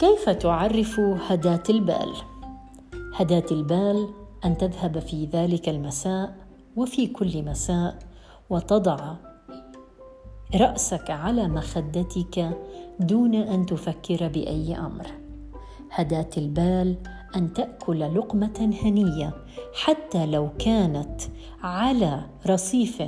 [0.00, 2.12] كيف تعرف هداة البال؟
[3.14, 4.08] هداة البال
[4.44, 6.36] أن تذهب في ذلك المساء
[6.76, 7.98] وفي كل مساء
[8.50, 9.14] وتضع
[10.54, 12.58] رأسك على مخدتك
[13.00, 15.06] دون أن تفكر بأي أمر.
[15.90, 16.96] هداة البال
[17.36, 19.34] أن تأكل لقمة هنية
[19.74, 21.20] حتى لو كانت
[21.62, 23.02] على رصيف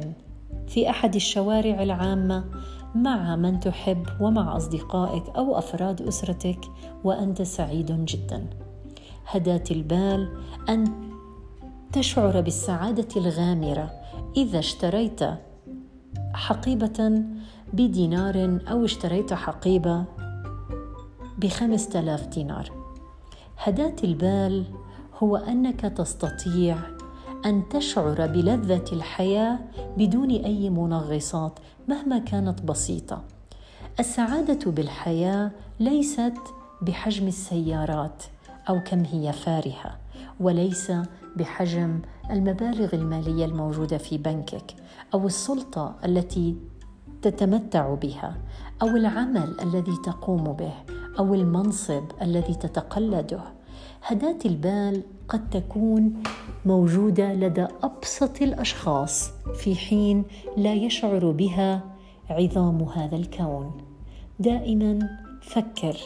[0.68, 2.44] في أحد الشوارع العامة
[2.94, 6.60] مع من تحب ومع أصدقائك أو أفراد أسرتك
[7.04, 8.46] وأنت سعيد جدا.
[9.26, 10.28] هداة البال
[10.68, 10.84] أن
[11.92, 13.90] تشعر بالسعادة الغامرة
[14.36, 15.20] إذا اشتريت
[16.34, 17.24] حقيبة
[17.72, 20.04] بدينار أو اشتريت حقيبة
[21.38, 22.70] بخمسة آلاف دينار.
[23.58, 24.64] هداة البال
[25.18, 26.76] هو أنك تستطيع
[27.46, 29.58] أن تشعر بلذة الحياة
[29.96, 33.22] بدون أي منغصات مهما كانت بسيطة.
[34.00, 36.34] السعادة بالحياة ليست
[36.82, 38.22] بحجم السيارات
[38.68, 39.98] أو كم هي فارهة
[40.40, 40.92] وليس
[41.36, 44.74] بحجم المبالغ المالية الموجودة في بنكك
[45.14, 46.56] أو السلطة التي
[47.22, 48.36] تتمتع بها
[48.82, 50.72] أو العمل الذي تقوم به
[51.18, 53.40] أو المنصب الذي تتقلده.
[54.04, 56.22] هداة البال قد تكون
[56.66, 60.24] موجودة لدى أبسط الأشخاص في حين
[60.56, 61.84] لا يشعر بها
[62.30, 63.72] عظام هذا الكون.
[64.38, 64.98] دائما
[65.42, 65.96] فكر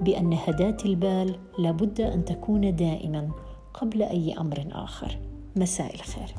[0.00, 3.30] بأن هداة البال لابد أن تكون دائما
[3.74, 5.18] قبل أي أمر آخر.
[5.56, 6.34] مساء الخير.